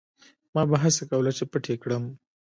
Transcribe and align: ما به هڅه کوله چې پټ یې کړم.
ما 0.53 0.61
به 0.69 0.75
هڅه 0.83 1.03
کوله 1.09 1.31
چې 1.37 1.43
پټ 1.51 1.63
یې 1.71 1.75
کړم. 1.83 2.03